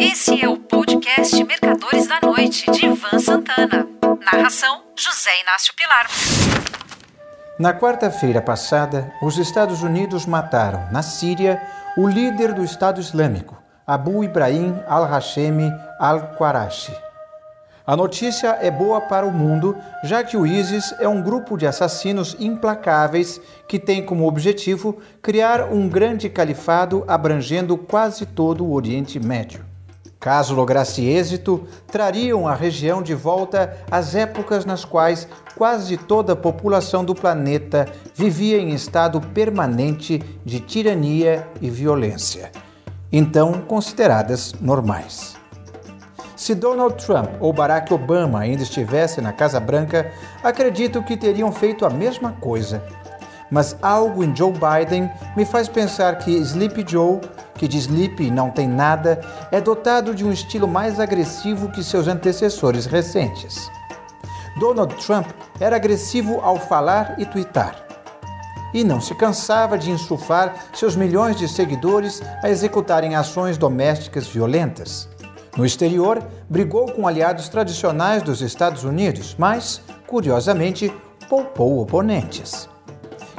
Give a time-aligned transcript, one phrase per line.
[0.00, 3.84] Esse é o podcast Mercadores da Noite, de Ivan Santana.
[4.32, 6.06] Narração: José Inácio Pilar.
[7.58, 11.60] Na quarta-feira passada, os Estados Unidos mataram, na Síria,
[11.96, 15.68] o líder do Estado Islâmico, Abu Ibrahim al-Hashemi
[15.98, 16.94] al-Qarashi.
[17.84, 21.66] A notícia é boa para o mundo, já que o ISIS é um grupo de
[21.66, 29.18] assassinos implacáveis que tem como objetivo criar um grande califado abrangendo quase todo o Oriente
[29.18, 29.67] Médio.
[30.20, 36.36] Caso lograsse êxito, trariam a região de volta às épocas nas quais quase toda a
[36.36, 42.50] população do planeta vivia em estado permanente de tirania e violência,
[43.12, 45.36] então consideradas normais.
[46.34, 50.10] Se Donald Trump ou Barack Obama ainda estivessem na Casa Branca,
[50.42, 52.82] acredito que teriam feito a mesma coisa.
[53.50, 57.20] Mas algo em Joe Biden me faz pensar que Sleepy Joe,
[57.58, 62.08] que de Sleepy não tem nada, é dotado de um estilo mais agressivo que seus
[62.08, 63.70] antecessores recentes.
[64.58, 65.26] Donald Trump
[65.60, 67.84] era agressivo ao falar e twittar.
[68.72, 75.08] E não se cansava de insuflar seus milhões de seguidores a executarem ações domésticas violentas.
[75.56, 80.92] No exterior, brigou com aliados tradicionais dos Estados Unidos, mas, curiosamente,
[81.28, 82.68] poupou oponentes.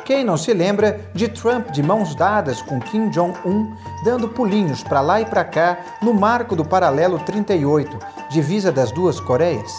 [0.04, 5.02] Quem não se lembra de Trump de mãos dadas com Kim Jong-un, dando pulinhos para
[5.02, 7.98] lá e para cá no marco do paralelo 38,
[8.30, 9.72] divisa das duas Coreias?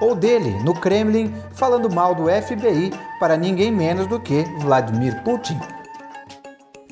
[0.00, 5.60] Ou dele, no Kremlin, falando mal do FBI para ninguém menos do que Vladimir Putin?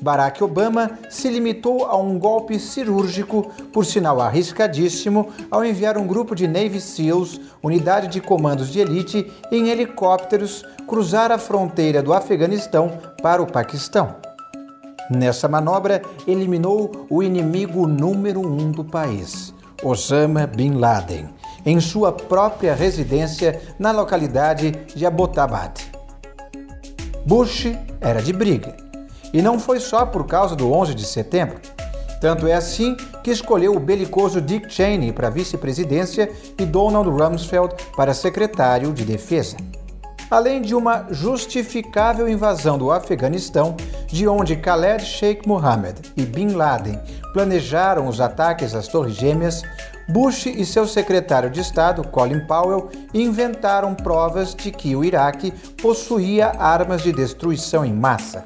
[0.01, 6.33] Barack Obama se limitou a um golpe cirúrgico, por sinal arriscadíssimo, ao enviar um grupo
[6.33, 12.97] de Navy SEALs, unidade de comandos de elite, em helicópteros cruzar a fronteira do Afeganistão
[13.21, 14.30] para o Paquistão.
[15.13, 19.53] Nessa manobra, eliminou o inimigo número um do país,
[19.83, 21.27] Osama Bin Laden,
[21.65, 25.81] em sua própria residência na localidade de Abbottabad.
[27.25, 28.73] Bush era de briga
[29.33, 31.59] e não foi só por causa do 11 de setembro.
[32.21, 38.13] Tanto é assim que escolheu o belicoso Dick Cheney para vice-presidência e Donald Rumsfeld para
[38.13, 39.57] secretário de defesa.
[40.31, 43.75] Além de uma justificável invasão do Afeganistão,
[44.11, 46.99] de onde Khaled Sheikh Mohammed e Bin Laden
[47.33, 49.63] planejaram os ataques às Torres Gêmeas,
[50.09, 55.51] Bush e seu secretário de Estado, Colin Powell, inventaram provas de que o Iraque
[55.81, 58.43] possuía armas de destruição em massa.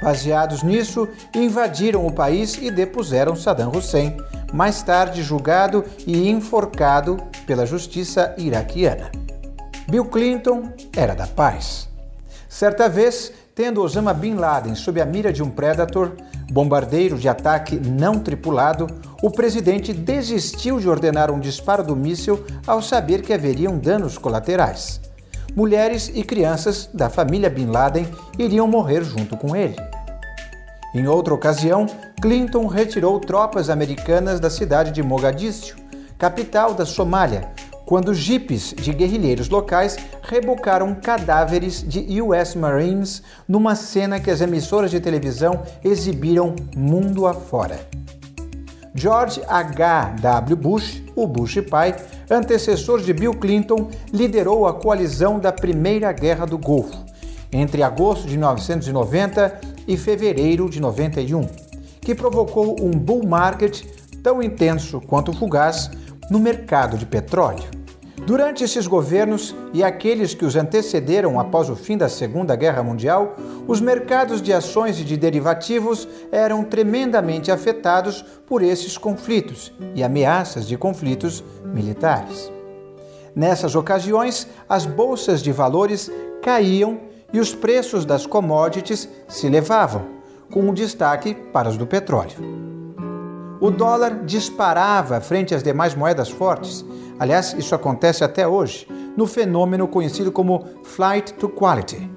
[0.00, 4.16] Baseados nisso, invadiram o país e depuseram Saddam Hussein,
[4.52, 7.16] mais tarde julgado e enforcado
[7.46, 9.10] pela justiça iraquiana.
[9.88, 11.88] Bill Clinton era da paz.
[12.48, 16.12] Certa vez, tendo Osama Bin Laden sob a mira de um Predator,
[16.52, 18.86] bombardeiro de ataque não tripulado,
[19.20, 25.00] o presidente desistiu de ordenar um disparo do míssil ao saber que haveriam danos colaterais
[25.56, 28.06] mulheres e crianças da família Bin Laden
[28.38, 29.74] iriam morrer junto com ele.
[30.94, 31.86] Em outra ocasião,
[32.20, 35.76] Clinton retirou tropas americanas da cidade de Mogadíscio,
[36.18, 37.48] capital da Somália,
[37.86, 44.90] quando jipes de guerrilheiros locais rebocaram cadáveres de US Marines numa cena que as emissoras
[44.90, 47.78] de televisão exibiram mundo afora.
[48.92, 50.16] George H.
[50.20, 50.56] W.
[50.56, 51.94] Bush, o Bush pai,
[52.28, 57.04] antecessor de Bill Clinton, liderou a coalizão da Primeira Guerra do Golfo,
[57.52, 61.46] entre agosto de 1990 e fevereiro de 91,
[62.00, 63.84] que provocou um bull market
[64.22, 65.90] tão intenso quanto fugaz
[66.30, 67.64] no mercado de petróleo.
[68.26, 73.36] Durante esses governos e aqueles que os antecederam após o fim da Segunda Guerra Mundial,
[73.68, 80.66] os mercados de ações e de derivativos eram tremendamente afetados por esses conflitos e ameaças
[80.66, 82.50] de conflitos militares.
[83.34, 86.10] Nessas ocasiões, as bolsas de valores
[86.42, 86.98] caíam
[87.32, 90.06] e os preços das commodities se elevavam,
[90.50, 92.65] com um destaque para os do petróleo.
[93.60, 96.84] O dólar disparava frente às demais moedas fortes.
[97.18, 98.86] Aliás, isso acontece até hoje,
[99.16, 102.10] no fenômeno conhecido como flight to quality.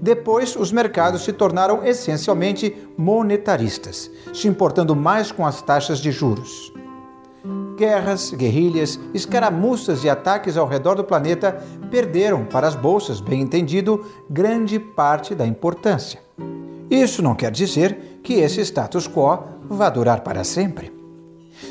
[0.00, 6.72] Depois, os mercados se tornaram essencialmente monetaristas, se importando mais com as taxas de juros.
[7.76, 11.58] Guerras, guerrilhas, escaramuças e ataques ao redor do planeta
[11.90, 16.20] perderam para as bolsas, bem entendido, grande parte da importância.
[16.90, 20.92] Isso não quer dizer que esse status quo vá durar para sempre.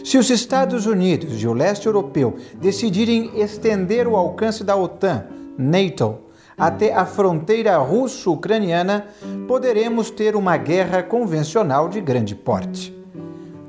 [0.04, 5.26] Se os Estados Unidos e o leste europeu decidirem estender o alcance da OTAN,
[5.58, 6.20] NATO,
[6.58, 9.08] até a fronteira russo-ucraniana,
[9.48, 12.96] poderemos ter uma guerra convencional de grande porte.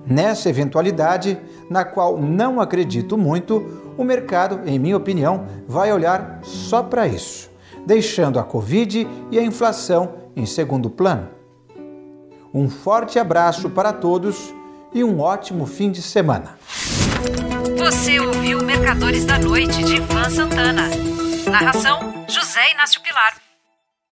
[0.07, 1.39] Nessa eventualidade,
[1.71, 7.51] na qual não acredito muito, o mercado, em minha opinião, vai olhar só para isso,
[7.87, 11.34] deixando a Covid e a inflação em segundo plano.
[12.55, 14.55] Um forte abraço para todos
[14.93, 16.57] e um ótimo fim de semana.
[17.77, 20.89] Você ouviu Mercadores da Noite de Ivan Santana.
[21.51, 23.44] Narração: José Inácio Pilar.